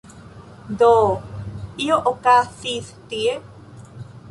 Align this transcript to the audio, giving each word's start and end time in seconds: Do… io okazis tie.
Do… 0.79 0.87
io 1.87 1.99
okazis 2.15 2.91
tie. 3.13 3.39